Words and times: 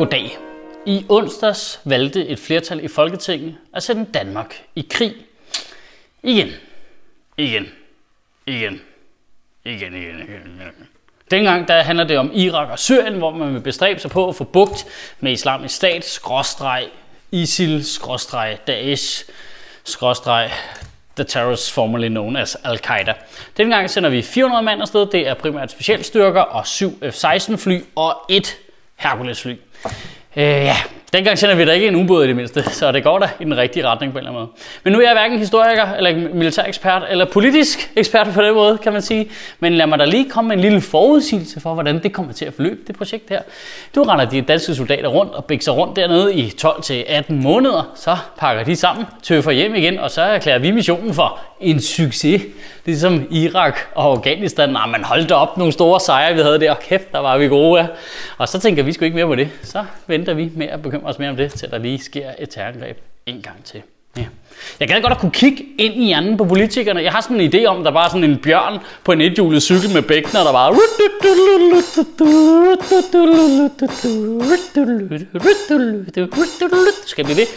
Goddag. 0.00 0.38
I 0.86 1.06
onsdags 1.08 1.80
valgte 1.84 2.26
et 2.26 2.38
flertal 2.38 2.84
i 2.84 2.88
Folketinget 2.88 3.56
at 3.74 3.82
sende 3.82 4.12
Danmark 4.14 4.62
i 4.74 4.86
krig. 4.90 5.14
Igen. 6.22 6.48
Igen. 7.38 7.66
Igen. 8.46 8.80
Igen, 9.64 9.94
igen, 9.94 10.14
igen, 10.14 10.60
igen. 10.60 10.86
Dengang 11.30 11.68
der 11.68 11.82
handler 11.82 12.04
det 12.04 12.18
om 12.18 12.30
Irak 12.34 12.70
og 12.70 12.78
Syrien, 12.78 13.14
hvor 13.14 13.30
man 13.30 13.54
vil 13.54 13.60
bestræbe 13.60 14.00
sig 14.00 14.10
på 14.10 14.28
at 14.28 14.34
få 14.34 14.44
bugt 14.44 14.86
med 15.20 15.32
islamisk 15.32 15.76
stat, 15.76 16.04
skråstreg, 16.04 16.88
ISIL, 17.32 17.84
skråstreg, 17.84 18.58
Daesh, 18.66 19.24
skråstreg, 19.84 20.50
the 21.16 21.24
terrorists 21.24 21.72
formerly 21.72 22.08
known 22.08 22.36
as 22.36 22.56
Al-Qaida. 22.64 23.12
Dengang 23.56 23.90
sender 23.90 24.10
vi 24.10 24.22
400 24.22 24.62
mand 24.62 24.82
afsted. 24.82 25.06
Det 25.06 25.28
er 25.28 25.34
primært 25.34 25.70
specialstyrker 25.70 26.42
og 26.42 26.66
7 26.66 26.90
F-16 27.02 27.56
fly 27.56 27.80
og 27.96 28.16
et 28.28 28.56
Hercules 28.96 29.42
fly. 29.42 29.56
Øh, 30.36 30.64
ja, 30.64 30.76
dengang 31.12 31.38
sender 31.38 31.54
vi 31.54 31.64
da 31.64 31.72
ikke 31.72 31.88
en 31.88 31.96
ubåd 31.96 32.24
i 32.24 32.28
det 32.28 32.36
mindste, 32.36 32.62
så 32.62 32.92
det 32.92 33.04
går 33.04 33.18
da 33.18 33.28
i 33.40 33.44
den 33.44 33.56
rigtige 33.56 33.88
retning 33.88 34.12
på 34.12 34.18
en 34.18 34.26
eller 34.26 34.30
anden 34.30 34.40
måde. 34.40 34.62
Men 34.84 34.92
nu 34.92 34.98
er 34.98 35.02
jeg 35.02 35.12
hverken 35.12 35.38
historiker, 35.38 35.92
eller 35.92 36.28
militær 36.34 36.62
ekspert, 36.64 37.02
eller 37.10 37.24
politisk 37.24 37.90
ekspert 37.96 38.28
på 38.34 38.42
den 38.42 38.54
måde, 38.54 38.78
kan 38.78 38.92
man 38.92 39.02
sige. 39.02 39.30
Men 39.60 39.72
lad 39.72 39.86
mig 39.86 39.98
da 39.98 40.04
lige 40.04 40.30
komme 40.30 40.48
med 40.48 40.56
en 40.56 40.62
lille 40.62 40.80
forudsigelse 40.80 41.60
for, 41.60 41.74
hvordan 41.74 42.02
det 42.02 42.12
kommer 42.12 42.32
til 42.32 42.44
at 42.44 42.54
forløbe, 42.54 42.80
det 42.86 42.96
projekt 42.96 43.30
her. 43.30 43.40
Du 43.94 44.02
render 44.02 44.24
de 44.24 44.40
danske 44.40 44.74
soldater 44.74 45.08
rundt 45.08 45.32
og 45.32 45.44
bækser 45.44 45.72
rundt 45.72 45.96
dernede 45.96 46.34
i 46.34 46.52
12-18 46.62 47.32
måneder, 47.32 47.92
så 47.94 48.16
pakker 48.38 48.64
de 48.64 48.76
sammen, 48.76 49.06
tøffer 49.22 49.50
hjem 49.50 49.74
igen, 49.74 49.98
og 49.98 50.10
så 50.10 50.22
erklærer 50.22 50.58
vi 50.58 50.70
missionen 50.70 51.14
for 51.14 51.40
en 51.60 51.80
succes. 51.80 52.42
Ligesom 52.84 53.26
Irak 53.30 53.78
og 53.94 54.04
Afghanistan. 54.04 54.68
Nej, 54.68 54.86
man 54.86 55.04
holdt 55.04 55.32
op 55.32 55.56
nogle 55.56 55.72
store 55.72 56.00
sejre, 56.00 56.34
vi 56.34 56.40
havde 56.40 56.60
der. 56.60 56.74
Kæft, 56.74 57.12
der 57.12 57.18
var 57.18 57.38
vi 57.38 57.48
gode. 57.48 57.80
Ja. 57.80 57.86
Og 58.38 58.48
så 58.48 58.60
tænker 58.60 58.82
vi 58.82 58.92
sgu 58.92 59.04
ikke 59.04 59.14
mere 59.14 59.26
på 59.26 59.34
det. 59.34 59.48
Så 59.62 59.84
venter 60.06 60.34
vi 60.34 60.50
med 60.56 60.66
at 60.66 60.82
bekymre 61.00 61.10
os 61.10 61.18
mere 61.18 61.30
om 61.30 61.36
det, 61.36 61.52
til 61.52 61.70
der 61.70 61.78
lige 61.78 61.98
sker 61.98 62.30
et 62.38 62.50
terrorangreb 62.50 62.98
en 63.26 63.42
gang 63.42 63.64
til. 63.64 63.82
Ja. 64.16 64.26
Jeg 64.80 64.88
gad 64.88 65.00
godt 65.02 65.12
at 65.12 65.18
kunne 65.18 65.30
kigge 65.30 65.64
ind 65.78 65.94
i 65.94 66.06
hjernen 66.06 66.36
på 66.36 66.44
politikerne. 66.44 67.02
Jeg 67.02 67.12
har 67.12 67.20
sådan 67.20 67.40
en 67.40 67.54
idé 67.54 67.64
om, 67.64 67.78
at 67.78 67.84
der 67.84 67.90
bare 67.90 68.04
er 68.04 68.08
sådan 68.08 68.30
en 68.30 68.38
bjørn 68.38 68.78
på 69.04 69.12
en 69.12 69.20
ethjulet 69.20 69.62
cykel 69.62 69.90
med 69.94 70.02
bækkener, 70.02 70.44
der 70.44 70.52
bare... 70.52 70.76
Skal 77.06 77.28
vi 77.28 77.34
det? 77.34 77.48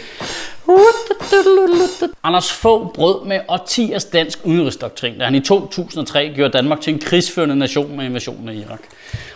Anders 2.22 2.52
få 2.52 2.90
brød 2.94 3.26
med 3.26 3.40
årtiers 3.48 4.04
dansk 4.04 4.38
udenrigsdoktrin, 4.44 5.18
da 5.18 5.24
han 5.24 5.34
i 5.34 5.40
2003 5.40 6.32
gjorde 6.34 6.52
Danmark 6.52 6.80
til 6.80 6.92
en 6.92 6.98
krigsførende 6.98 7.56
nation 7.56 7.96
med 7.96 8.04
invasionen 8.04 8.48
af 8.48 8.54
Irak. 8.54 8.80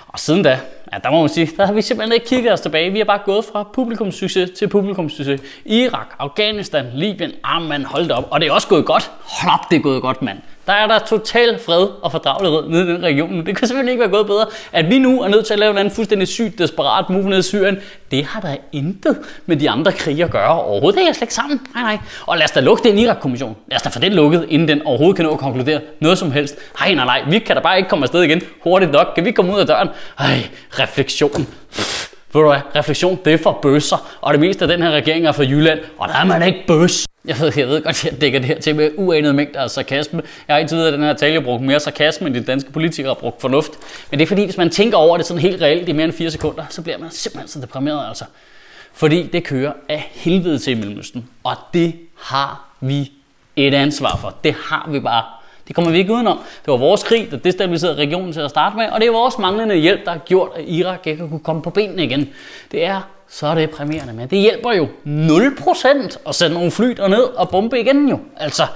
Og 0.08 0.18
siden 0.18 0.42
da, 0.42 0.60
ja, 0.92 0.98
der 0.98 1.10
må 1.10 1.20
man 1.20 1.28
sige, 1.28 1.50
der 1.56 1.66
har 1.66 1.72
vi 1.72 1.82
simpelthen 1.82 2.12
ikke 2.12 2.26
kigget 2.26 2.52
os 2.52 2.60
tilbage. 2.60 2.90
Vi 2.90 2.98
har 2.98 3.04
bare 3.04 3.20
gået 3.24 3.44
fra 3.44 3.62
publikumssucces 3.62 4.50
til 4.50 4.68
publikumssucces. 4.68 5.40
Irak, 5.64 6.06
Afghanistan, 6.18 6.86
Libyen, 6.94 7.32
ah 7.44 7.62
man, 7.62 7.84
hold 7.84 8.10
op. 8.10 8.28
Og 8.30 8.40
det 8.40 8.48
er 8.48 8.52
også 8.52 8.68
gået 8.68 8.84
godt. 8.84 9.10
Hold 9.22 9.52
op, 9.54 9.70
det 9.70 9.76
er 9.76 9.80
gået 9.80 10.02
godt, 10.02 10.22
mand. 10.22 10.38
Der 10.68 10.74
er 10.74 10.86
der 10.86 10.98
total 10.98 11.58
fred 11.66 11.86
og 12.02 12.12
fordragelighed 12.12 12.68
nede 12.68 12.84
i 12.84 12.94
den 12.94 13.02
region. 13.02 13.46
Det 13.46 13.56
kan 13.56 13.68
simpelthen 13.68 13.88
ikke 13.88 14.00
være 14.00 14.10
gået 14.10 14.26
bedre. 14.26 14.46
At 14.72 14.90
vi 14.90 14.98
nu 14.98 15.22
er 15.22 15.28
nødt 15.28 15.46
til 15.46 15.52
at 15.52 15.58
lave 15.58 15.70
en 15.70 15.78
anden 15.78 15.94
fuldstændig 15.94 16.28
sygt 16.28 16.58
desperat 16.58 17.10
move 17.10 17.28
ned 17.28 17.38
i 17.38 17.42
Syrien, 17.42 17.78
det 18.10 18.24
har 18.24 18.40
der 18.40 18.56
intet 18.72 19.18
med 19.46 19.56
de 19.56 19.70
andre 19.70 19.92
krige 19.92 20.24
at 20.24 20.30
gøre 20.30 20.62
overhovedet. 20.62 21.00
Det 21.00 21.08
er 21.08 21.12
slet 21.12 21.22
ikke 21.22 21.34
sammen. 21.34 21.60
Nej, 21.74 21.82
nej. 21.82 21.98
Og 22.26 22.36
lad 22.36 22.44
os 22.44 22.50
da 22.50 22.60
lukke 22.60 22.88
den 22.88 22.98
Irak-kommission. 22.98 23.56
Lad 23.70 23.76
os 23.76 23.82
da 23.82 23.88
få 23.88 23.98
den 23.98 24.12
lukket, 24.12 24.46
inden 24.48 24.68
den 24.68 24.82
overhovedet 24.86 25.16
kan 25.16 25.24
nå 25.24 25.32
at 25.32 25.38
konkludere 25.38 25.80
noget 26.00 26.18
som 26.18 26.32
helst. 26.32 26.56
Nej, 26.80 26.94
nej, 26.94 27.04
nej. 27.04 27.22
Vi 27.30 27.38
kan 27.38 27.56
da 27.56 27.62
bare 27.62 27.76
ikke 27.76 27.88
komme 27.88 28.04
afsted 28.04 28.22
igen 28.22 28.42
hurtigt 28.62 28.92
nok. 28.92 29.06
Kan 29.14 29.24
vi 29.24 29.30
komme 29.30 29.54
ud 29.54 29.60
af 29.60 29.66
døren? 29.66 29.88
Ej, 30.18 30.48
refleksion. 30.70 31.46
Ved 32.32 32.42
du 32.42 32.48
hvad? 32.48 32.60
Refleksion, 32.76 33.18
det 33.24 33.32
er 33.32 33.38
for 33.38 33.58
bøsser. 33.62 34.18
Og 34.20 34.32
det 34.32 34.40
meste 34.40 34.64
af 34.64 34.68
den 34.68 34.82
her 34.82 34.90
regering 34.90 35.26
er 35.26 35.32
fra 35.32 35.42
Jylland. 35.42 35.80
Og 35.98 36.08
der 36.08 36.14
er 36.14 36.24
man 36.24 36.42
ikke 36.42 36.64
bøs. 36.66 37.06
Jeg 37.24 37.36
ved, 37.40 37.52
jeg 37.56 37.68
ved 37.68 37.82
godt, 37.82 38.04
at 38.04 38.12
jeg 38.12 38.20
dækker 38.20 38.38
det 38.38 38.48
her 38.48 38.60
til 38.60 38.76
med 38.76 38.90
uanede 38.96 39.32
mængder 39.32 39.60
af 39.60 39.70
sarkasme. 39.70 40.22
Jeg 40.48 40.56
har 40.56 40.60
indtil 40.60 40.76
videre 40.76 40.88
at 40.88 40.94
den 40.94 41.02
her 41.02 41.14
tale 41.14 41.34
har 41.34 41.40
brugt 41.40 41.62
mere 41.62 41.80
sarkasme, 41.80 42.26
end 42.26 42.34
de 42.34 42.40
danske 42.40 42.72
politikere 42.72 43.10
har 43.10 43.14
brugt 43.14 43.40
fornuft. 43.40 43.70
Men 44.10 44.18
det 44.18 44.24
er 44.24 44.28
fordi, 44.28 44.44
hvis 44.44 44.56
man 44.56 44.70
tænker 44.70 44.96
over 44.96 45.16
det 45.16 45.26
sådan 45.26 45.40
helt 45.40 45.62
reelt 45.62 45.88
i 45.88 45.92
mere 45.92 46.04
end 46.04 46.12
4 46.12 46.30
sekunder, 46.30 46.64
så 46.70 46.82
bliver 46.82 46.98
man 46.98 47.10
simpelthen 47.10 47.48
så 47.48 47.60
deprimeret 47.60 48.08
altså. 48.08 48.24
Fordi 48.92 49.22
det 49.32 49.44
kører 49.44 49.72
af 49.88 50.10
helvede 50.14 50.58
til 50.58 50.70
i 50.70 50.74
Mellemøsten. 50.74 51.28
Og 51.44 51.56
det 51.74 51.94
har 52.20 52.68
vi 52.80 53.12
et 53.56 53.74
ansvar 53.74 54.18
for. 54.20 54.34
Det 54.44 54.54
har 54.64 54.88
vi 54.90 55.00
bare. 55.00 55.24
Det 55.68 55.74
kommer 55.74 55.90
vi 55.90 55.98
ikke 55.98 56.12
udenom. 56.12 56.38
Det 56.64 56.72
var 56.72 56.76
vores 56.76 57.02
krig, 57.02 57.30
der 57.30 57.36
destabiliserede 57.36 57.96
regionen 57.96 58.32
til 58.32 58.40
at 58.40 58.50
starte 58.50 58.76
med, 58.76 58.86
og 58.86 59.00
det 59.00 59.08
er 59.08 59.12
vores 59.12 59.38
manglende 59.38 59.74
hjælp, 59.74 60.04
der 60.04 60.10
har 60.10 60.18
gjort, 60.18 60.50
at 60.56 60.64
Irak 60.66 61.06
ikke 61.06 61.28
kunne 61.28 61.40
komme 61.40 61.62
på 61.62 61.70
benene 61.70 62.04
igen. 62.04 62.28
Det 62.72 62.84
er 62.84 63.00
så 63.30 63.46
er 63.46 63.54
det 63.54 63.88
men 64.14 64.28
det 64.30 64.38
hjælper 64.38 64.72
jo 64.72 64.88
0% 65.06 66.16
at 66.28 66.34
sende 66.34 66.54
nogle 66.54 66.70
fly 66.70 66.94
ned 67.08 67.22
og 67.22 67.48
bombe 67.48 67.80
igen 67.80 68.08
jo. 68.08 68.20
Altså, 68.36 68.66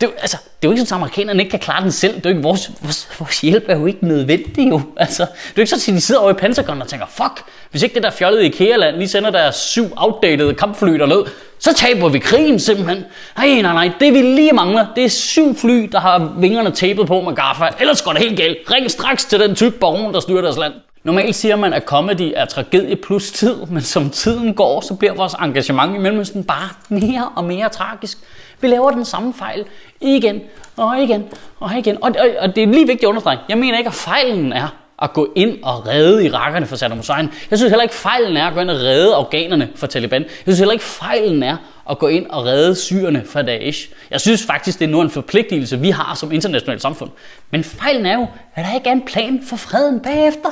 det, 0.00 0.10
altså, 0.18 0.36
det 0.36 0.68
er 0.68 0.68
jo 0.68 0.70
ikke 0.70 0.80
sådan, 0.80 0.94
at 0.94 1.00
amerikanerne 1.00 1.42
ikke 1.42 1.50
kan 1.50 1.60
klare 1.60 1.82
den 1.82 1.92
selv. 1.92 2.14
Det 2.14 2.26
er 2.26 2.30
jo 2.30 2.36
ikke, 2.36 2.42
vores, 2.42 2.70
vores, 2.82 3.08
vores 3.18 3.40
hjælp 3.40 3.64
er 3.68 3.76
jo 3.78 3.86
ikke 3.86 4.06
nødvendig 4.06 4.70
jo. 4.70 4.80
Altså, 4.96 5.22
det 5.22 5.30
er 5.30 5.52
jo 5.56 5.60
ikke 5.60 5.70
sådan, 5.70 5.94
at 5.94 5.96
de 5.96 6.00
sidder 6.00 6.20
over 6.20 6.30
i 6.30 6.34
Pentagon 6.34 6.82
og 6.82 6.88
tænker, 6.88 7.06
fuck, 7.06 7.42
hvis 7.70 7.82
ikke 7.82 7.94
det 7.94 8.02
der 8.02 8.10
fjollede 8.10 8.46
IKEA-land 8.46 8.96
lige 8.96 9.08
sender 9.08 9.30
deres 9.30 9.56
syv 9.56 9.84
outdated 9.96 10.54
kampfly 10.54 10.88
ned, 10.88 11.24
så 11.58 11.74
taber 11.74 12.08
vi 12.08 12.18
krigen 12.18 12.60
simpelthen. 12.60 13.04
Nej, 13.36 13.48
nej, 13.48 13.72
nej, 13.72 13.90
det 14.00 14.14
vi 14.14 14.22
lige 14.22 14.52
mangler, 14.52 14.86
det 14.96 15.04
er 15.04 15.08
syv 15.08 15.56
fly, 15.56 15.88
der 15.92 16.00
har 16.00 16.32
vingerne 16.38 16.70
tapet 16.70 17.06
på 17.06 17.20
med 17.20 17.34
gaffa. 17.34 17.64
Ellers 17.80 18.02
går 18.02 18.12
det 18.12 18.22
helt 18.22 18.36
galt. 18.36 18.58
Ring 18.70 18.90
straks 18.90 19.24
til 19.24 19.40
den 19.40 19.54
tyk 19.54 19.74
baron, 19.74 20.14
der 20.14 20.20
styrer 20.20 20.42
deres 20.42 20.56
land. 20.56 20.72
Normalt 21.04 21.34
siger 21.34 21.56
man, 21.56 21.72
at 21.72 21.84
comedy 21.84 22.32
er 22.36 22.44
tragedie 22.44 22.96
plus 22.96 23.30
tid, 23.30 23.56
men 23.70 23.82
som 23.82 24.10
tiden 24.10 24.54
går, 24.54 24.80
så 24.80 24.94
bliver 24.94 25.14
vores 25.14 25.34
engagement 25.34 25.96
i 25.96 25.98
Mellemøsten 25.98 26.44
bare 26.44 26.68
mere 26.88 27.28
og 27.36 27.44
mere 27.44 27.68
tragisk. 27.68 28.18
Vi 28.60 28.68
laver 28.68 28.90
den 28.90 29.04
samme 29.04 29.34
fejl 29.34 29.64
igen 30.00 30.40
og 30.76 31.02
igen 31.02 31.24
og 31.60 31.78
igen. 31.78 32.02
Og, 32.02 32.14
og, 32.18 32.28
og 32.40 32.56
det 32.56 32.62
er 32.62 32.66
lige 32.66 32.86
vigtigt 32.86 33.04
at 33.04 33.08
understrege. 33.08 33.38
Jeg 33.48 33.58
mener 33.58 33.78
ikke, 33.78 33.88
at 33.88 33.94
fejlen 33.94 34.52
er 34.52 34.68
at 35.02 35.12
gå 35.12 35.32
ind 35.34 35.58
og 35.62 35.86
redde 35.86 36.24
irakerne 36.24 36.66
fra 36.66 36.76
Saddam 36.76 36.98
Hussein. 36.98 37.30
Jeg 37.50 37.58
synes 37.58 37.70
heller 37.70 37.82
ikke, 37.82 37.94
fejlen 37.94 38.36
er 38.36 38.46
at 38.46 38.54
gå 38.54 38.60
ind 38.60 38.70
og 38.70 38.76
redde 38.76 39.14
afghanerne 39.14 39.68
fra 39.74 39.86
Taliban. 39.86 40.22
Jeg 40.22 40.30
synes 40.42 40.58
heller 40.58 40.72
ikke, 40.72 40.84
fejlen 40.84 41.42
er 41.42 41.56
at 41.90 41.98
gå 41.98 42.08
ind 42.08 42.26
og 42.30 42.44
redde 42.44 42.74
syrerne 42.74 43.22
fra 43.26 43.42
Daesh. 43.42 43.88
Jeg 44.10 44.20
synes 44.20 44.46
faktisk, 44.46 44.78
det 44.78 44.84
er 44.84 44.88
nu 44.90 45.00
en 45.00 45.10
forpligtelse, 45.10 45.78
vi 45.80 45.90
har 45.90 46.14
som 46.14 46.32
internationalt 46.32 46.82
samfund. 46.82 47.10
Men 47.50 47.64
fejlen 47.64 48.06
er 48.06 48.14
jo, 48.14 48.26
at 48.54 48.64
der 48.64 48.74
ikke 48.74 48.88
er 48.88 48.92
en 48.92 49.04
plan 49.06 49.40
for 49.48 49.56
freden 49.56 50.00
bagefter. 50.00 50.48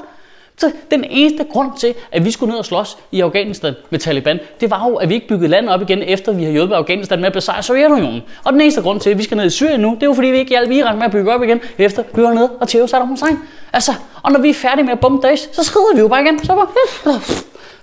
Så 0.59 0.73
den 0.91 1.05
eneste 1.05 1.45
grund 1.53 1.71
til, 1.78 1.95
at 2.13 2.25
vi 2.25 2.31
skulle 2.31 2.51
ned 2.51 2.59
og 2.59 2.65
slås 2.65 2.97
i 3.13 3.21
Afghanistan 3.21 3.75
med 3.91 3.99
Taliban, 3.99 4.39
det 4.61 4.71
var 4.71 4.89
jo, 4.89 4.95
at 4.95 5.09
vi 5.09 5.15
ikke 5.15 5.28
byggede 5.28 5.49
landet 5.49 5.75
op 5.75 5.83
igen, 5.83 6.03
efter 6.03 6.33
vi 6.33 6.45
har 6.45 6.51
hjulpet 6.51 6.75
Afghanistan 6.75 7.19
med 7.19 7.27
at 7.27 7.33
besejre 7.33 7.63
Sovjetunionen. 7.63 8.23
Og 8.45 8.53
den 8.53 8.61
eneste 8.61 8.83
grund 8.83 9.01
til, 9.01 9.11
at 9.11 9.19
vi 9.19 9.23
skal 9.23 9.37
ned 9.37 9.47
i 9.47 9.51
Syrien 9.51 9.81
nu, 9.81 9.95
det 9.95 10.03
er 10.03 10.07
jo 10.07 10.15
fordi, 10.15 10.28
vi 10.28 10.39
ikke 10.39 10.49
hjalp 10.49 10.71
Irak 10.71 10.97
med 10.97 11.05
at 11.05 11.11
bygge 11.11 11.34
op 11.34 11.43
igen, 11.43 11.61
efter 11.78 12.03
vi 12.15 12.23
var 12.23 12.33
nede 12.33 12.51
og 12.61 12.69
tæve 12.69 12.89
Saddam 12.89 13.09
Hussein. 13.09 13.39
Altså, 13.73 13.93
og 14.27 14.33
når 14.33 14.41
vi 14.41 14.51
er 14.51 14.55
færdige 14.55 14.85
med 14.85 14.93
at 14.93 15.01
bombe 15.01 15.27
Daesh, 15.27 15.49
så 15.53 15.63
skrider 15.63 15.95
vi 15.95 16.01
jo 16.01 16.09
bare 16.09 16.23
igen. 16.23 16.45
Så, 16.45 16.55
bare, 16.55 17.21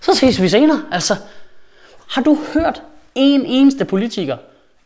så 0.02 0.16
ses 0.16 0.42
vi 0.42 0.50
senere. 0.50 0.84
Altså, 0.92 1.16
har 2.10 2.22
du 2.22 2.38
hørt 2.54 2.82
en 3.16 3.46
eneste 3.46 3.86
politiker 3.86 4.38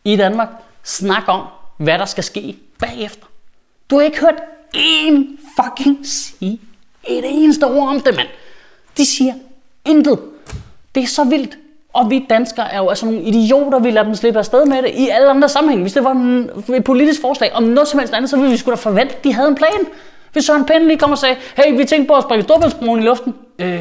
i 0.04 0.16
Danmark 0.16 0.50
snakke 0.84 1.32
om, 1.32 1.42
hvad 1.78 2.00
der 2.00 2.06
skal 2.06 2.24
ske 2.24 2.58
bagefter? 2.80 3.26
Du 3.90 3.98
har 3.98 4.04
ikke 4.04 4.20
hørt 4.20 4.42
én 4.76 5.24
fucking 5.62 6.00
sige 6.04 6.62
et 7.08 7.24
eneste 7.26 7.64
ord 7.64 7.90
om 7.90 8.00
det, 8.00 8.16
mand. 8.16 8.28
De 8.98 9.06
siger 9.06 9.34
intet. 9.86 10.20
Det 10.96 11.04
er 11.04 11.08
så 11.08 11.24
vildt. 11.24 11.58
Og 11.94 12.10
vi 12.10 12.26
danskere 12.30 12.74
er 12.74 12.78
jo 12.78 12.90
altså 12.90 13.06
nogle 13.06 13.22
idioter, 13.22 13.80
vi 13.80 13.92
lader 13.92 14.06
dem 14.06 14.16
slippe 14.16 14.40
afsted 14.40 14.66
med 14.66 14.82
det 14.82 14.92
i 14.96 15.10
alle 15.10 15.30
andre 15.30 15.50
sammenhænge. 15.50 15.82
Hvis 15.82 15.94
det 15.94 16.04
var 16.04 16.12
et 16.76 16.84
politisk 16.84 17.22
forslag 17.22 17.54
om 17.54 17.64
noget 17.64 17.88
som 17.88 18.00
helst 18.00 18.14
andet, 18.14 18.30
så 18.30 18.38
ville 18.38 18.52
vi 18.52 18.58
sgu 18.58 18.72
da 18.72 18.76
forvente, 18.76 19.16
at 19.16 19.24
de 19.24 19.34
havde 19.34 19.48
en 19.48 19.56
plan. 19.56 19.88
Hvis 20.38 20.46
Søren 20.46 20.66
Pende 20.66 20.88
lige 20.88 20.98
kom 20.98 21.12
og 21.12 21.18
sagde, 21.18 21.36
hey, 21.56 21.78
vi 21.78 21.86
tænker 21.86 22.08
på 22.08 22.14
at 22.14 22.24
springe 22.24 22.44
Storbæltsbroen 22.44 23.00
i 23.00 23.06
luften. 23.06 23.36
Øh, 23.60 23.80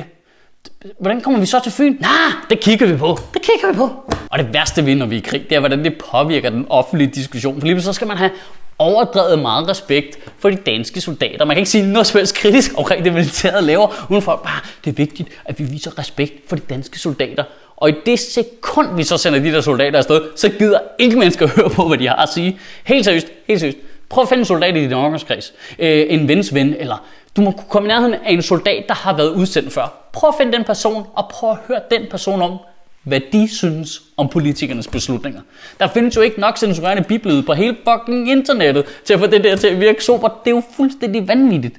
hvordan 0.99 1.21
kommer 1.21 1.41
vi 1.41 1.47
så 1.47 1.61
til 1.63 1.73
Fyn? 1.73 1.97
Nej, 2.01 2.11
det 2.51 2.61
kigger 2.61 2.87
vi 2.87 2.97
på. 2.97 3.19
Det 3.35 3.43
kigger 3.43 3.73
vi 3.73 3.77
på. 3.77 3.91
Og 4.31 4.39
det 4.39 4.53
værste 4.53 4.87
ved, 4.87 4.95
når 4.95 5.07
vi 5.07 5.15
er 5.17 5.19
i 5.19 5.23
krig, 5.23 5.47
det 5.49 5.57
er, 5.57 5.61
hvordan 5.61 5.85
det 5.85 5.95
påvirker 6.11 6.51
den 6.51 6.67
offentlige 6.69 7.11
diskussion. 7.11 7.61
For 7.61 7.67
lige 7.67 7.83
så 7.83 7.93
skal 7.93 8.07
man 8.07 8.17
have 8.17 8.31
overdrevet 8.79 9.39
meget 9.39 9.69
respekt 9.69 10.19
for 10.39 10.51
de 10.51 10.57
danske 10.57 11.01
soldater. 11.01 11.45
Man 11.45 11.55
kan 11.55 11.61
ikke 11.61 11.71
sige 11.71 11.93
noget 11.93 12.07
som 12.07 12.19
helst 12.19 12.37
kritisk 12.37 12.73
omkring 12.77 13.05
det 13.05 13.13
militæret 13.13 13.65
laver, 13.65 14.07
uden 14.11 14.23
for 14.23 14.41
bare, 14.45 14.61
det 14.85 14.91
er 14.91 14.95
vigtigt, 14.95 15.29
at 15.45 15.59
vi 15.59 15.65
viser 15.65 15.99
respekt 15.99 16.35
for 16.49 16.57
de 16.57 16.63
danske 16.71 16.99
soldater. 16.99 17.45
Og 17.77 17.91
i 17.91 17.95
det 18.07 18.19
sekund, 18.19 18.97
vi 18.97 19.05
så 19.05 19.17
sender 19.17 19.39
de 19.39 19.53
der 19.53 19.61
soldater 19.61 19.99
afsted, 19.99 20.21
så 20.37 20.49
gider 20.49 20.79
ikke 20.99 21.19
mennesker 21.19 21.47
høre 21.47 21.71
på, 21.71 21.89
hvad 21.89 21.99
de 21.99 22.09
har 22.09 22.17
at 22.17 22.29
sige. 22.29 22.59
Helt 22.85 23.05
seriøst, 23.05 23.27
helt 23.49 23.61
seriøst. 23.61 23.79
Prøv 24.09 24.23
at 24.23 24.29
finde 24.29 24.41
en 24.41 24.45
soldat 24.45 24.77
i 24.77 24.81
din 24.81 24.93
omgangskreds. 24.93 25.53
Øh, 25.79 26.07
en 26.09 26.29
vens 26.29 26.55
ven, 26.55 26.75
eller 26.79 27.05
du 27.37 27.41
må 27.41 27.51
kunne 27.51 27.69
komme 27.69 27.87
i 27.87 27.89
nærheden 27.89 28.15
af 28.15 28.33
en 28.33 28.43
soldat, 28.43 28.85
der 28.89 28.95
har 28.95 29.17
været 29.17 29.31
udsendt 29.31 29.73
før. 29.73 30.09
Prøv 30.13 30.29
at 30.29 30.35
finde 30.39 30.53
den 30.53 30.65
person, 30.65 31.07
og 31.15 31.29
prøv 31.31 31.51
at 31.51 31.57
høre 31.69 31.81
den 31.91 32.03
person 32.11 32.43
om, 32.43 32.59
hvad 33.03 33.21
de 33.33 33.57
synes 33.57 34.03
om 34.17 34.29
politikernes 34.29 34.87
beslutninger. 34.87 35.41
Der 35.81 35.89
findes 35.89 36.17
jo 36.17 36.21
ikke 36.21 36.41
nok 36.41 36.59
censurerende 36.59 37.03
bibelyd 37.03 37.43
på 37.43 37.53
hele 37.53 37.77
fucking 37.89 38.31
internettet 38.31 38.85
til 39.05 39.15
at 39.15 39.21
få 39.21 39.27
det 39.27 39.45
der 39.45 39.57
til 39.57 39.67
at 39.69 39.81
virke 39.81 40.05
super. 40.05 40.29
Det 40.29 40.51
er 40.51 40.55
jo 40.55 40.63
fuldstændig 40.77 41.29
vanvittigt. 41.29 41.77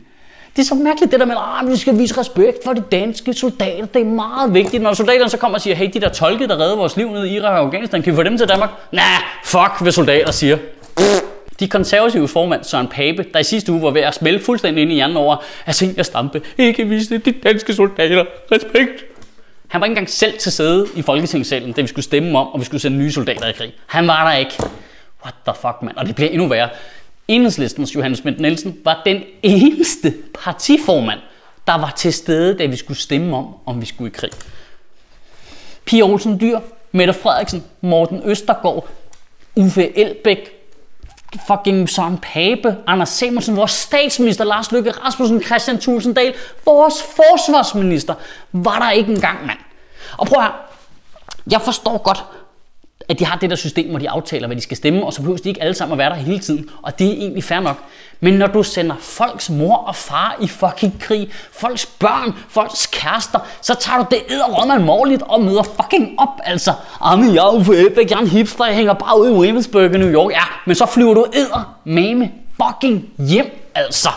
Det 0.56 0.64
er 0.64 0.68
så 0.68 0.76
mærkeligt 0.76 1.12
det 1.12 1.20
der 1.20 1.26
med, 1.26 1.36
ah, 1.38 1.64
at 1.64 1.72
vi 1.72 1.76
skal 1.76 1.98
vise 1.98 2.18
respekt 2.18 2.58
for 2.66 2.74
de 2.74 2.84
danske 2.92 3.34
soldater. 3.34 3.86
Det 3.86 4.02
er 4.02 4.06
meget 4.06 4.54
vigtigt. 4.54 4.84
Når 4.84 4.94
soldaterne 4.94 5.30
så 5.30 5.38
kommer 5.38 5.56
og 5.56 5.62
siger, 5.62 5.76
hey, 5.76 5.90
de 5.94 6.02
der 6.02 6.10
tolke, 6.10 6.48
der 6.48 6.60
redder 6.60 6.76
vores 6.76 6.98
liv 6.98 7.10
nede 7.12 7.30
i 7.30 7.36
Irak 7.36 7.52
og 7.52 7.60
Afghanistan, 7.60 8.02
kan 8.02 8.14
vi 8.14 8.16
få 8.16 8.24
dem 8.24 8.38
til 8.38 8.50
Danmark? 8.50 8.70
Nej, 8.92 9.04
fuck, 9.44 9.82
hvad 9.82 9.92
soldater 9.92 10.32
siger. 10.32 10.58
De 11.60 11.68
konservative 11.68 12.28
formand 12.28 12.64
Søren 12.64 12.88
Pape, 12.88 13.26
der 13.34 13.40
i 13.40 13.44
sidste 13.44 13.72
uge 13.72 13.82
var 13.82 13.92
ved 13.92 14.02
at 14.02 14.16
smelte 14.16 14.46
fuldstændig 14.46 14.82
ind 14.82 14.92
i 14.92 14.96
hjernen 14.96 15.18
over, 15.18 15.36
at 15.66 15.82
jeg 15.98 16.06
Stampe 16.06 16.42
ikke 16.58 16.88
viste 16.88 17.18
de 17.18 17.32
danske 17.32 17.74
soldater 17.74 18.26
respekt. 18.52 19.06
Han 19.68 19.82
var 19.82 19.86
ikke 19.86 19.92
engang 19.92 20.10
selv 20.10 20.38
til 20.38 20.52
sæde 20.52 20.88
i 20.96 21.02
Folketingssalen, 21.02 21.72
da 21.72 21.82
vi 21.82 21.88
skulle 21.88 22.06
stemme 22.06 22.40
om, 22.40 22.48
og 22.48 22.60
vi 22.60 22.66
skulle 22.66 22.82
sende 22.82 22.98
nye 22.98 23.12
soldater 23.12 23.48
i 23.48 23.52
krig. 23.52 23.74
Han 23.88 24.08
var 24.08 24.30
der 24.30 24.38
ikke. 24.38 24.54
What 25.24 25.36
the 25.46 25.54
fuck, 25.62 25.82
mand? 25.82 25.98
Og 25.98 26.06
det 26.06 26.16
bliver 26.16 26.30
endnu 26.30 26.48
værre. 26.48 26.70
Enhedslistens 27.28 27.96
Johannes 27.96 28.20
Schmidt 28.20 28.40
Nielsen 28.40 28.78
var 28.84 29.02
den 29.06 29.24
eneste 29.44 30.14
partiformand, 30.44 31.20
der 31.68 31.74
var 31.74 31.94
til 31.98 32.14
stede, 32.14 32.58
da 32.58 32.66
vi 32.66 32.76
skulle 32.76 32.98
stemme 32.98 33.38
om, 33.38 33.48
om 33.66 33.82
vi 33.82 33.86
skulle 33.86 34.12
i 34.12 34.14
krig. 34.14 34.32
Pia 35.86 36.04
Olsen 36.04 36.40
Dyr, 36.40 36.60
Mette 36.92 37.14
Frederiksen, 37.14 37.64
Morten 37.82 38.22
Østergaard, 38.26 38.88
Uffe 39.56 39.98
Elbæk, 39.98 40.57
fucking 41.48 41.90
Søren 41.90 42.18
Pape, 42.18 42.78
Anders 42.88 43.10
Samuelsen, 43.10 43.56
vores 43.56 43.72
statsminister 43.72 44.44
Lars 44.44 44.72
Løkke 44.72 44.92
Rasmussen, 44.92 45.44
Christian 45.44 45.80
Tulsendal, 45.80 46.36
vores 46.66 47.04
forsvarsminister, 47.04 48.14
var 48.52 48.80
der 48.80 48.92
ikke 48.92 49.14
engang, 49.14 49.46
mand. 49.46 49.60
Og 50.18 50.28
prøv 50.28 50.42
her, 50.42 50.52
jeg 51.52 51.62
forstår 51.62 51.98
godt, 51.98 52.26
at 53.10 53.20
de 53.20 53.26
har 53.26 53.38
det 53.38 53.50
der 53.50 53.56
system, 53.56 53.90
hvor 53.90 54.00
de 54.00 54.10
aftaler, 54.10 54.48
hvad 54.48 54.56
de 54.56 54.62
skal 54.62 54.78
stemme, 54.78 55.06
og 55.06 55.14
så 55.14 55.22
behøver 55.22 55.38
de 55.38 55.50
ikke 55.50 55.62
alle 55.62 55.74
sammen 55.74 55.94
at 55.94 55.98
være 55.98 56.10
der 56.10 56.16
hele 56.16 56.40
tiden. 56.40 56.70
Og 56.82 57.00
det 57.00 57.08
er 57.08 57.12
egentlig 57.12 57.44
fair 57.44 57.60
nok. 57.60 57.78
Men 58.20 58.34
når 58.34 58.48
du 58.48 58.64
sender 58.64 58.96
folks 59.00 59.50
mor 59.50 59.76
og 59.76 59.96
far 59.96 60.38
i 60.42 60.48
fucking 60.48 61.02
krig, 61.02 61.30
folks 61.52 61.86
børn, 61.86 62.34
folks 62.50 62.86
kærester, 62.86 63.40
så 63.62 63.76
tager 63.76 64.00
du 64.00 64.06
det 64.12 64.20
edderrømme 64.30 64.74
alvorligt 64.74 65.22
og 65.22 65.42
møder 65.42 65.64
fucking 65.64 66.20
op, 66.20 66.40
altså. 66.44 66.74
Jamen, 67.06 67.36
jeg 67.36 67.46
er 67.46 67.64
for 67.64 67.74
Elbæk, 67.74 68.10
jeg 68.10 68.16
er 68.16 68.22
en 68.22 68.28
hipster, 68.28 68.66
jeg 68.66 68.76
hænger 68.76 68.94
bare 68.94 69.20
ude 69.20 69.32
i 69.32 69.34
Williamsburg 69.34 69.96
i 69.96 69.98
New 69.98 70.10
York. 70.10 70.32
Ja, 70.32 70.44
men 70.66 70.76
så 70.76 70.86
flyver 70.86 71.14
du 71.14 71.26
æder 71.34 71.78
mame 71.86 72.32
fucking 72.64 73.10
hjem, 73.18 73.72
altså. 73.76 74.10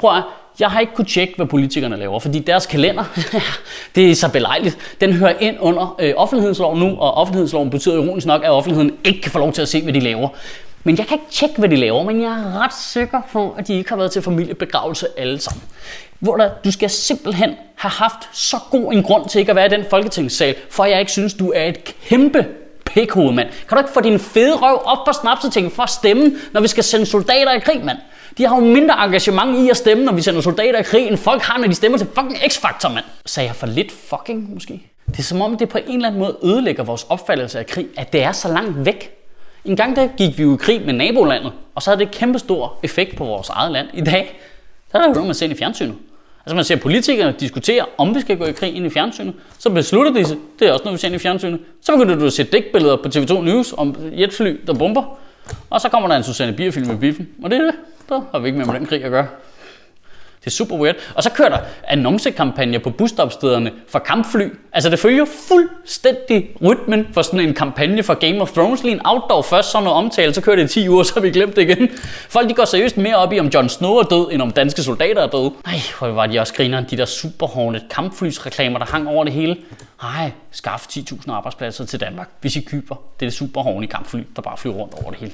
Prøv 0.00 0.16
at 0.16 0.22
jeg 0.60 0.68
har 0.68 0.80
ikke 0.80 0.94
kunne 0.94 1.04
tjekke, 1.04 1.36
hvad 1.36 1.46
politikerne 1.46 1.96
laver, 1.96 2.20
fordi 2.20 2.38
deres 2.38 2.66
kalender, 2.66 3.04
det 3.94 4.10
er 4.10 4.14
så 4.14 4.32
belejligt. 4.32 4.96
Den 5.00 5.12
hører 5.12 5.34
ind 5.40 5.56
under 5.60 5.96
øh, 5.98 6.14
offentlighedsloven 6.16 6.80
nu, 6.80 6.86
og 6.86 7.14
offentlighedsloven 7.14 7.70
betyder 7.70 7.94
ironisk 7.94 8.26
nok, 8.26 8.44
at 8.44 8.50
offentligheden 8.50 8.92
ikke 9.04 9.20
kan 9.20 9.32
få 9.32 9.38
lov 9.38 9.52
til 9.52 9.62
at 9.62 9.68
se, 9.68 9.82
hvad 9.82 9.92
de 9.92 10.00
laver. 10.00 10.28
Men 10.84 10.98
jeg 10.98 11.06
kan 11.06 11.14
ikke 11.14 11.30
tjekke, 11.30 11.58
hvad 11.58 11.68
de 11.68 11.76
laver, 11.76 12.04
men 12.04 12.22
jeg 12.22 12.30
er 12.30 12.60
ret 12.64 12.74
sikker 12.74 13.20
på, 13.32 13.54
at 13.58 13.68
de 13.68 13.74
ikke 13.74 13.90
har 13.90 13.96
været 13.96 14.10
til 14.10 14.22
familiebegravelse 14.22 15.06
alle 15.16 15.40
sammen. 15.40 15.62
Hvor 16.18 16.36
der, 16.36 16.50
du 16.64 16.70
skal 16.70 16.90
simpelthen 16.90 17.54
have 17.76 17.90
haft 17.90 18.28
så 18.32 18.56
god 18.70 18.92
en 18.92 19.02
grund 19.02 19.28
til 19.28 19.38
ikke 19.38 19.50
at 19.50 19.56
være 19.56 19.66
i 19.66 19.68
den 19.68 19.84
folketingssal, 19.90 20.54
for 20.70 20.84
jeg 20.84 21.00
ikke 21.00 21.12
synes, 21.12 21.34
du 21.34 21.52
er 21.56 21.64
et 21.64 21.84
kæmpe 22.08 22.46
pikhoved, 22.88 23.32
mand. 23.32 23.48
Kan 23.68 23.76
du 23.76 23.78
ikke 23.78 23.92
få 23.94 24.00
din 24.00 24.18
fede 24.18 24.56
røv 24.56 24.82
op 24.84 24.98
på 25.06 25.12
snapsetingen 25.12 25.72
for 25.72 25.82
at 25.82 25.90
stemme, 25.90 26.32
når 26.52 26.60
vi 26.60 26.68
skal 26.68 26.84
sende 26.84 27.06
soldater 27.06 27.52
i 27.52 27.58
krig, 27.58 27.84
mand? 27.84 27.98
De 28.38 28.46
har 28.46 28.56
jo 28.56 28.64
mindre 28.64 29.04
engagement 29.04 29.58
i 29.58 29.70
at 29.70 29.76
stemme, 29.76 30.04
når 30.04 30.12
vi 30.12 30.22
sender 30.22 30.40
soldater 30.40 30.78
i 30.78 30.82
krig, 30.82 31.06
end 31.06 31.16
folk 31.16 31.42
har, 31.42 31.58
når 31.58 31.66
de 31.66 31.74
stemmer 31.74 31.98
til 31.98 32.06
fucking 32.06 32.36
X-Factor, 32.36 32.88
mand. 32.88 33.04
Sagde 33.26 33.46
jeg 33.46 33.56
for 33.56 33.66
lidt 33.66 33.92
fucking, 33.92 34.54
måske? 34.54 34.82
Det 35.06 35.18
er 35.18 35.22
som 35.22 35.40
om, 35.40 35.56
det 35.56 35.68
på 35.68 35.78
en 35.78 35.94
eller 35.94 36.08
anden 36.08 36.20
måde 36.20 36.36
ødelægger 36.44 36.84
vores 36.84 37.06
opfattelse 37.08 37.58
af 37.58 37.66
krig, 37.66 37.86
at 37.96 38.12
det 38.12 38.22
er 38.22 38.32
så 38.32 38.48
langt 38.48 38.84
væk. 38.84 39.14
En 39.64 39.76
gang 39.76 39.96
der 39.96 40.08
gik 40.16 40.38
vi 40.38 40.42
jo 40.42 40.54
i 40.54 40.56
krig 40.56 40.86
med 40.86 40.92
nabolandet, 40.92 41.52
og 41.74 41.82
så 41.82 41.90
havde 41.90 42.04
det 42.04 42.10
kæmpe 42.10 42.38
stor 42.38 42.78
effekt 42.82 43.16
på 43.16 43.24
vores 43.24 43.48
eget 43.48 43.72
land. 43.72 43.88
I 43.94 44.00
dag, 44.00 44.40
der 44.92 44.98
er 44.98 45.02
der 45.02 45.08
jo 45.08 45.14
noget, 45.14 45.26
man 45.26 45.34
ser 45.34 45.46
i 45.48 45.54
fjernsynet. 45.54 45.94
Altså 46.48 46.54
man 46.54 46.64
ser 46.64 46.76
politikere 46.76 47.32
diskutere, 47.40 47.84
om 47.98 48.14
vi 48.14 48.20
skal 48.20 48.38
gå 48.38 48.44
i 48.44 48.52
krig 48.52 48.74
ind 48.74 48.86
i 48.86 48.90
fjernsynet. 48.90 49.34
Så 49.58 49.70
beslutter 49.70 50.12
de 50.12 50.24
sig, 50.24 50.36
det 50.58 50.68
er 50.68 50.72
også 50.72 50.84
noget, 50.84 50.94
vi 50.94 51.00
ser 51.00 51.08
ind 51.08 51.14
i 51.16 51.18
fjernsynet. 51.18 51.60
Så 51.80 51.92
begynder 51.92 52.14
du 52.14 52.26
at 52.26 52.32
se 52.32 52.44
dækbilleder 52.44 52.96
på 52.96 53.08
TV2 53.08 53.40
News 53.40 53.74
om 53.76 53.96
jetfly, 54.18 54.56
der 54.66 54.74
bomber. 54.74 55.18
Og 55.70 55.80
så 55.80 55.88
kommer 55.88 56.08
der 56.08 56.16
en 56.16 56.22
Susanne 56.22 56.52
Bier-film 56.52 56.86
med 56.86 56.96
biffen. 56.96 57.28
Og 57.42 57.50
det 57.50 57.58
er 57.58 57.64
det. 57.64 57.74
Der 58.08 58.20
har 58.32 58.38
vi 58.38 58.46
ikke 58.46 58.58
mere 58.58 58.66
med 58.66 58.74
den 58.74 58.86
krig 58.86 59.04
at 59.04 59.10
gøre. 59.10 59.26
Det 60.40 60.46
er 60.46 60.50
super 60.50 60.76
weird. 60.76 60.96
Og 61.14 61.22
så 61.22 61.30
kører 61.30 61.48
der 61.48 61.58
annoncekampagner 61.84 62.78
på 62.78 62.90
busstopstederne 62.90 63.72
for 63.88 63.98
kampfly. 63.98 64.48
Altså 64.72 64.90
det 64.90 64.98
følger 64.98 65.24
fuldstændig 65.48 66.50
rytmen 66.64 67.06
for 67.12 67.22
sådan 67.22 67.40
en 67.40 67.54
kampagne 67.54 68.02
for 68.02 68.14
Game 68.14 68.40
of 68.40 68.50
Thrones. 68.52 68.82
Lige 68.82 68.94
en 68.94 69.00
outdoor 69.04 69.42
først, 69.42 69.70
så 69.70 69.80
noget 69.80 69.96
omtale, 69.96 70.34
så 70.34 70.40
kører 70.40 70.56
det 70.56 70.64
i 70.64 70.68
10 70.68 70.88
uger, 70.88 71.02
så 71.02 71.14
har 71.14 71.20
vi 71.20 71.30
glemt 71.30 71.56
det 71.56 71.62
igen. 71.62 71.88
Folk 72.28 72.48
de 72.48 72.54
går 72.54 72.64
seriøst 72.64 72.96
mere 72.96 73.16
op 73.16 73.32
i, 73.32 73.40
om 73.40 73.46
Jon 73.46 73.68
Snow 73.68 73.94
er 73.94 74.02
død, 74.02 74.28
end 74.32 74.42
om 74.42 74.50
danske 74.50 74.82
soldater 74.82 75.22
er 75.22 75.26
døde. 75.26 75.52
Nej, 75.66 75.78
hvor 75.98 76.08
var 76.08 76.26
de 76.26 76.40
også 76.40 76.54
grineren, 76.54 76.86
de 76.90 76.96
der 76.96 77.04
super 77.04 77.46
Hornet 77.46 77.84
kampflysreklamer, 77.90 78.78
der 78.78 78.86
hang 78.86 79.08
over 79.08 79.24
det 79.24 79.32
hele. 79.32 79.56
Ej, 80.02 80.32
skaff 80.50 80.86
10.000 80.86 81.32
arbejdspladser 81.32 81.84
til 81.84 82.00
Danmark, 82.00 82.28
hvis 82.40 82.56
I 82.56 82.60
køber 82.60 82.94
det 83.20 83.26
er 83.26 83.30
det 83.30 83.34
super 83.34 83.62
Hornet 83.62 83.90
kampfly, 83.90 84.20
der 84.36 84.42
bare 84.42 84.56
flyver 84.56 84.76
rundt 84.76 84.94
over 84.94 85.10
det 85.10 85.20
hele. 85.20 85.32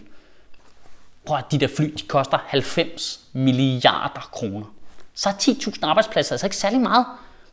Prøv 1.26 1.38
at 1.38 1.44
de 1.52 1.58
der 1.58 1.68
fly, 1.76 1.84
de 1.84 2.02
koster 2.08 2.38
90 2.46 3.20
milliarder 3.32 4.28
kroner. 4.32 4.66
Så 5.14 5.28
er 5.28 5.32
10.000 5.32 5.78
arbejdspladser 5.82 6.32
altså 6.32 6.46
ikke 6.46 6.56
særlig 6.56 6.80
meget. 6.80 7.06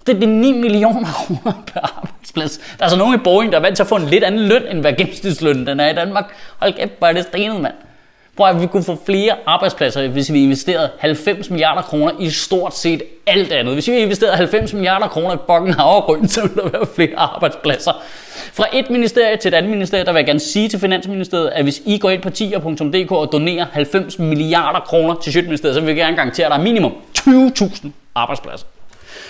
Det 0.07 0.23
er 0.23 0.27
9 0.27 0.51
millioner 0.51 1.07
kroner 1.25 1.63
per 1.73 1.97
arbejdsplads. 1.97 2.57
Der 2.57 2.63
er 2.79 2.83
altså 2.83 2.97
nogen 2.97 3.15
i 3.19 3.23
Boeing, 3.23 3.51
der 3.51 3.57
er 3.57 3.61
vant 3.61 3.75
til 3.75 3.83
at 3.83 3.87
få 3.87 3.95
en 3.95 4.05
lidt 4.05 4.23
anden 4.23 4.47
løn, 4.47 4.67
end 4.67 4.81
hvad 4.81 4.93
gennemsnitslønnen 4.93 5.67
den 5.67 5.79
er 5.79 5.89
i 5.89 5.95
Danmark. 5.95 6.25
Hold 6.59 6.73
kæft, 6.73 6.97
hvor 6.97 7.07
er 7.07 7.13
det 7.13 7.23
stenet, 7.23 7.61
mand. 7.61 7.73
Prøv 8.37 8.47
at 8.47 8.61
vi 8.61 8.67
kunne 8.67 8.83
få 8.83 8.97
flere 9.05 9.35
arbejdspladser, 9.45 10.07
hvis 10.07 10.33
vi 10.33 10.43
investerede 10.43 10.89
90 10.99 11.49
milliarder 11.49 11.81
kroner 11.81 12.11
i 12.19 12.29
stort 12.29 12.75
set 12.75 13.03
alt 13.27 13.51
andet. 13.51 13.73
Hvis 13.73 13.87
vi 13.87 13.97
investerede 13.97 14.35
90 14.35 14.73
milliarder 14.73 15.07
kroner 15.07 15.33
i 15.33 15.37
Bokken 15.47 15.73
Havregryn, 15.73 16.27
så 16.35 16.41
ville 16.41 16.55
der 16.55 16.69
være 16.69 16.85
flere 16.95 17.15
arbejdspladser. 17.15 17.91
Fra 18.53 18.65
et 18.73 18.89
ministerie 18.89 19.37
til 19.37 19.47
et 19.47 19.53
andet 19.53 19.71
ministerie, 19.71 20.05
der 20.05 20.11
vil 20.11 20.19
jeg 20.19 20.25
gerne 20.25 20.39
sige 20.39 20.69
til 20.69 20.79
Finansministeriet, 20.79 21.49
at 21.49 21.63
hvis 21.63 21.81
I 21.85 21.97
går 21.97 22.09
ind 22.09 22.21
på 22.21 22.29
tier.dk 22.29 23.11
og 23.11 23.29
donerer 23.31 23.65
90 23.71 24.19
milliarder 24.19 24.79
kroner 24.79 25.15
til 25.15 25.33
Sjøtministeriet, 25.33 25.75
så 25.75 25.81
vil 25.81 25.87
jeg 25.87 25.95
gerne 25.95 26.15
garantere, 26.15 26.45
at 26.45 26.51
der 26.51 26.57
er 26.57 26.63
minimum 26.63 26.93
20.000 27.19 27.87
arbejdspladser. 28.15 28.65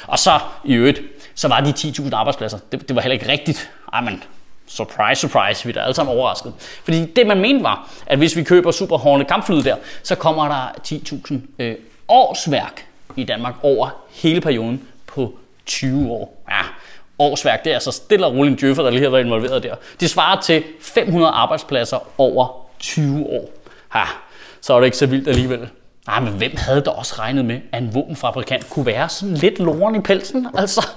Og 0.08 0.20
så 0.20 0.40
i 0.66 0.74
øvrigt, 0.74 1.02
så 1.36 1.48
var 1.48 1.60
de 1.60 1.70
10.000 1.70 2.16
arbejdspladser, 2.16 2.58
det, 2.72 2.88
det 2.88 2.96
var 2.96 3.02
heller 3.02 3.14
ikke 3.14 3.32
rigtigt. 3.32 3.70
Ej, 3.94 4.02
men 4.02 4.24
surprise, 4.72 5.22
surprise, 5.22 5.66
vi 5.66 5.74
er 5.78 5.82
alle 5.82 5.94
sammen 5.94 6.16
overrasket. 6.16 6.54
Fordi 6.84 7.06
det 7.06 7.28
man 7.28 7.42
mente 7.42 7.64
var, 7.64 7.90
at 8.06 8.18
hvis 8.18 8.36
vi 8.36 8.44
køber 8.44 8.72
Super 8.72 8.98
Hornet 8.98 9.28
kampflyet 9.28 9.66
der, 9.66 9.76
så 10.04 10.16
kommer 10.16 10.48
der 10.48 10.96
10.000 11.32 11.40
øh, 11.60 11.76
årsværk 12.08 12.86
i 13.16 13.24
Danmark 13.24 13.56
over 13.64 13.90
hele 14.10 14.42
perioden 14.42 14.82
på 15.08 15.34
20 15.66 16.12
år. 16.12 16.44
Ja, 16.50 16.62
årsværk, 17.20 17.64
det 17.64 17.70
er 17.70 17.74
altså 17.74 17.92
stille 17.92 18.26
og 18.26 18.34
roligt 18.34 18.54
en 18.54 18.60
djøffer, 18.60 18.84
der 18.84 18.90
lige 18.90 19.04
har 19.04 19.10
været 19.10 19.26
involveret 19.26 19.64
der. 19.64 19.76
Det 20.00 20.10
svarer 20.10 20.42
til 20.42 20.64
500 20.82 21.32
arbejdspladser 21.32 21.98
over 22.18 22.68
20 22.80 23.26
år. 23.26 23.50
Ha, 23.90 24.04
så 24.62 24.74
er 24.74 24.80
det 24.80 24.86
ikke 24.86 24.98
så 24.98 25.06
vildt 25.06 25.28
alligevel. 25.28 25.70
Nej, 26.12 26.20
men 26.20 26.34
hvem 26.34 26.52
havde 26.58 26.82
da 26.82 26.90
også 26.90 27.16
regnet 27.20 27.46
med, 27.46 27.60
at 27.72 27.84
en 27.84 27.96
våbenfabrikant 27.96 28.70
kunne 28.70 28.86
være 28.86 29.10
sådan 29.10 29.36
lidt 29.36 29.60
loren 29.60 29.96
i 29.96 30.00
pelsen? 30.00 30.48
Altså, 30.58 30.88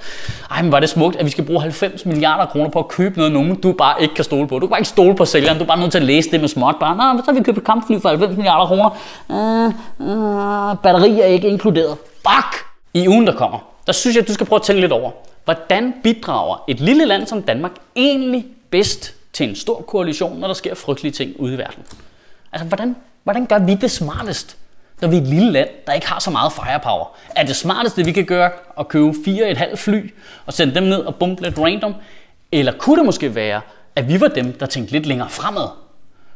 ej, 0.51 0.63
men 0.63 0.73
var 0.73 0.81
det 0.81 0.89
smukt, 0.89 1.17
at 1.17 1.25
vi 1.25 1.31
skal 1.31 1.45
bruge 1.45 1.61
90 1.61 2.07
milliarder 2.07 2.47
kroner 2.47 2.71
på 2.71 2.79
at 2.79 2.89
købe 2.89 3.17
noget, 3.17 3.33
nogen 3.33 3.61
du 3.61 3.73
bare 3.73 4.03
ikke 4.03 4.15
kan 4.15 4.25
stole 4.25 4.49
på. 4.49 4.55
Du 4.59 4.67
kan 4.67 4.69
bare 4.69 4.81
ikke 4.81 4.89
stole 4.89 5.17
på 5.17 5.25
sælgeren, 5.25 5.59
du 5.59 5.65
er 5.65 5.69
bare 5.69 5.81
nødt 5.81 5.91
til 5.91 5.99
at 5.99 6.05
læse 6.05 6.31
det 6.31 6.41
med 6.41 6.49
småt. 6.49 6.75
Bare, 6.81 6.97
nej, 6.97 7.17
så 7.17 7.23
har 7.27 7.33
vi 7.33 7.43
købt 7.43 7.59
et 7.59 7.65
kampfly 7.65 7.99
for 8.01 8.09
90 8.09 8.37
milliarder 8.37 8.67
kroner. 8.67 8.91
Øh, 9.31 9.65
øh, 10.09 10.17
uh, 10.17 10.71
uh, 10.71 10.79
batteri 10.83 11.21
er 11.21 11.27
ikke 11.27 11.49
inkluderet. 11.49 11.99
Fuck! 12.29 12.67
I 12.95 13.09
ugen, 13.09 13.27
der 13.27 13.35
kommer, 13.35 13.59
der 13.87 13.93
synes 13.93 14.17
jeg, 14.17 14.23
at 14.23 14.29
du 14.29 14.35
skal 14.35 14.47
prøve 14.47 14.59
at 14.59 14.63
tænke 14.63 14.81
lidt 14.81 14.93
over, 14.93 15.11
hvordan 15.45 15.95
bidrager 16.03 16.65
et 16.69 16.81
lille 16.81 17.05
land 17.05 17.27
som 17.27 17.43
Danmark 17.43 17.73
egentlig 17.97 18.47
bedst 18.71 19.15
til 19.33 19.49
en 19.49 19.57
stor 19.57 19.83
koalition, 19.83 20.39
når 20.39 20.47
der 20.47 20.55
sker 20.55 20.75
frygtelige 20.75 21.13
ting 21.13 21.41
ude 21.41 21.55
i 21.55 21.59
verden? 21.59 21.83
Altså, 22.53 22.69
hvordan, 22.69 22.97
hvordan 23.25 23.47
gør 23.47 23.59
vi 23.59 23.75
det 23.75 23.91
smartest? 23.91 24.57
Når 25.01 25.09
vi 25.09 25.17
er 25.17 25.21
et 25.21 25.27
lille 25.27 25.53
land, 25.53 25.69
der 25.87 25.93
ikke 25.93 26.07
har 26.07 26.19
så 26.19 26.31
meget 26.31 26.53
firepower. 26.53 27.07
Er 27.37 27.43
det 27.43 27.57
smarteste, 27.57 28.05
vi 28.05 28.13
kan 28.13 28.25
gøre, 28.25 28.51
at 28.79 28.89
købe 28.89 29.15
fire 29.25 29.51
et 29.51 29.57
halvt 29.57 29.79
fly 29.79 30.15
og 30.47 30.53
sende 30.53 30.75
dem 30.75 30.83
ned 30.83 30.99
og 30.99 31.15
bombe 31.15 31.43
lidt 31.43 31.59
random? 31.59 31.95
Eller 32.53 32.73
kunne 32.73 32.97
det 32.97 33.07
måske 33.07 33.35
være, 33.35 33.61
at 33.97 34.09
vi 34.09 34.21
var 34.21 34.29
dem, 34.29 34.53
der 34.53 34.67
tænkte 34.67 34.93
lidt 34.93 35.07
længere 35.07 35.29
fremad? 35.31 35.69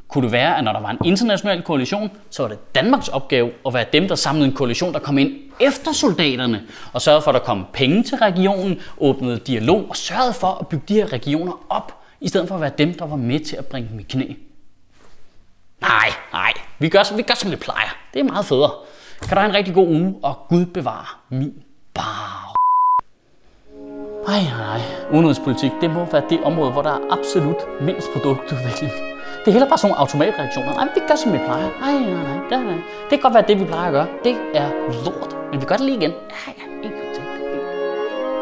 Kunne 0.09 0.25
det 0.25 0.33
være, 0.33 0.59
at 0.59 0.65
når 0.65 0.73
der 0.73 0.81
var 0.81 0.91
en 0.91 0.99
international 1.05 1.63
koalition, 1.63 2.11
så 2.31 2.43
var 2.43 2.49
det 2.49 2.75
Danmarks 2.75 3.09
opgave 3.09 3.51
at 3.67 3.75
være 3.75 3.85
dem, 3.93 4.09
der 4.09 4.15
samlede 4.15 4.47
en 4.47 4.53
koalition, 4.53 4.93
der 4.93 4.99
kom 4.99 5.19
ind 5.19 5.33
efter 5.61 5.93
soldaterne 5.93 6.63
og 6.93 7.03
sørgede 7.03 7.23
for, 7.23 7.31
at 7.31 7.35
der 7.35 7.41
kom 7.41 7.67
penge 7.73 8.03
til 8.03 8.19
regionen, 8.19 8.81
åbnede 8.99 9.39
dialog 9.39 9.87
og 9.89 9.97
sørgede 9.97 10.33
for 10.33 10.59
at 10.61 10.69
bygge 10.69 10.85
de 10.89 10.95
her 10.95 11.13
regioner 11.13 11.53
op, 11.71 11.95
i 12.21 12.29
stedet 12.29 12.49
for 12.49 12.55
at 12.55 12.61
være 12.61 12.73
dem, 12.79 12.95
der 12.95 13.07
var 13.07 13.17
med 13.17 13.41
til 13.41 13.57
at 13.57 13.67
bringe 13.67 13.89
dem 13.93 13.99
i 14.01 14.03
knæ. 14.03 14.33
Nej, 15.81 16.09
nej. 16.33 16.53
Vi 16.79 16.89
gør, 16.89 17.17
vi 17.17 17.23
gør 17.23 17.35
som 17.35 17.51
vi 17.51 17.57
plejer. 17.57 17.97
Det 18.15 18.21
er 18.21 18.25
meget 18.25 18.45
federe. 18.45 18.71
Kan 19.23 19.37
du 19.37 19.41
have 19.41 19.49
en 19.51 19.55
rigtig 19.55 19.75
god 19.75 19.89
uge, 19.89 20.15
og 20.23 20.35
Gud 20.49 20.67
bevare 20.67 21.07
min 21.29 21.55
bar. 21.95 22.55
Ej, 24.29 24.43
nej. 24.59 24.81
Udenrigspolitik, 25.13 25.73
det 25.81 25.91
må 25.91 26.05
være 26.05 26.23
det 26.31 26.41
område, 26.45 26.71
hvor 26.73 26.83
der 26.83 26.91
er 26.91 27.01
absolut 27.11 27.57
mindst 27.81 28.09
produktudvikling. 28.13 28.93
Det 29.39 29.49
er 29.49 29.51
heller 29.51 29.69
bare 29.69 29.79
sådan 29.79 29.91
nogle 29.91 30.01
automatreaktioner. 30.01 30.75
Nej, 30.75 30.89
vi 30.95 31.01
gør 31.09 31.17
som 31.17 31.33
vi 31.33 31.39
plejer. 31.39 31.69
Nej, 31.81 31.93
nej, 31.93 32.23
nej. 32.23 32.39
Det, 32.51 32.67
nej. 32.67 32.75
det 33.11 33.11
kan 33.11 33.21
godt 33.21 33.35
være 33.35 33.45
det, 33.49 33.61
vi 33.61 33.65
plejer 33.65 33.87
at 33.87 33.93
gøre. 33.93 34.07
Det 34.25 34.37
er 34.55 34.69
lort. 35.05 35.37
Men 35.51 35.61
vi 35.61 35.67
gør 35.67 35.77
det 35.77 35.85
lige 35.85 35.97
igen. 35.97 36.11
Ja, 36.11 36.53
ja. 36.59 36.68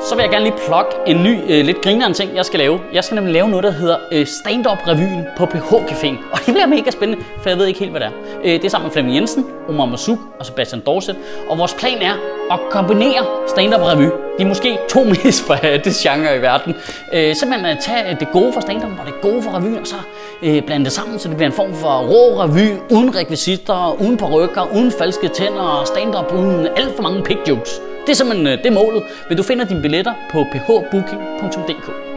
Så 0.09 0.15
vil 0.15 0.23
jeg 0.23 0.31
gerne 0.31 0.45
lige 0.45 0.57
plukke 0.67 0.91
en 1.07 1.23
ny, 1.23 1.41
øh, 1.49 1.65
lidt 1.65 1.81
grinerende 1.83 2.17
ting, 2.17 2.37
jeg 2.37 2.45
skal 2.45 2.59
lave. 2.59 2.81
Jeg 2.93 3.05
skal 3.05 3.15
nemlig 3.15 3.33
lave 3.33 3.49
noget, 3.49 3.65
der 3.65 3.71
hedder 3.71 3.97
øh, 4.13 4.27
Stand-Up-revyen 4.27 5.25
på 5.37 5.47
PH 5.47 5.73
Caféen. 5.73 6.17
Og 6.33 6.39
det 6.47 6.55
bliver 6.55 6.67
mega 6.67 6.91
spændende, 6.91 7.25
for 7.43 7.49
jeg 7.49 7.59
ved 7.59 7.67
ikke 7.67 7.81
helt, 7.81 7.91
hvad 7.91 8.01
det 8.01 8.07
er. 8.07 8.13
Øh, 8.45 8.53
det 8.53 8.65
er 8.65 8.69
sammen 8.69 8.87
med 8.87 8.93
Flemming 8.93 9.17
Jensen, 9.17 9.47
Omar 9.69 9.87
Masuk 9.87 10.19
og 10.39 10.47
Sebastian 10.47 10.83
Dorset. 10.87 11.17
Og 11.49 11.59
vores 11.59 11.75
plan 11.75 12.03
er 12.03 12.15
at 12.51 12.61
kombinere 12.71 13.27
stand-up-revy. 13.49 14.03
De 14.39 14.43
er 14.43 14.47
måske 14.47 14.79
to 14.89 15.05
mest 15.25 15.47
forhatte 15.47 15.91
øh, 15.91 15.95
genre 16.03 16.37
i 16.37 16.43
verden. 16.43 16.75
Øh, 17.13 17.35
simpelthen 17.35 17.67
at 17.77 17.79
tage 17.81 18.11
øh, 18.11 18.21
det 18.21 18.29
gode 18.33 18.53
fra 18.53 18.61
stand 18.61 18.83
og 18.83 19.07
det 19.07 19.15
gode 19.23 19.43
fra 19.43 19.59
revyen, 19.59 19.79
og 19.79 19.87
så 19.87 19.97
øh, 20.43 20.63
blande 20.63 20.85
det 20.85 20.93
sammen, 20.93 21.19
så 21.19 21.29
det 21.29 21.37
bliver 21.37 21.51
en 21.51 21.57
form 21.57 21.75
for 21.75 21.99
rå 21.99 22.43
revy, 22.43 22.69
uden 22.91 23.17
rekvisitter, 23.17 23.97
uden 24.01 24.17
parrykker, 24.17 24.63
uden 24.75 24.93
falske 24.99 25.29
tænder, 25.29 25.83
stand-up 25.85 26.33
uden 26.33 26.69
alt 26.77 26.97
for 26.97 27.03
mange 27.03 27.23
pig 27.23 27.39
jokes. 27.49 27.81
Det 28.07 28.13
er 28.13 28.17
simpelthen 28.17 28.47
øh, 28.47 28.59
det 28.59 28.67
er 28.67 28.71
målet, 28.71 29.03
men 29.29 29.37
du 29.37 29.43
finder 29.43 29.65
dine 29.65 29.83
billetter 29.83 30.15
på 30.31 30.47
phbooking.dk. 30.53 32.16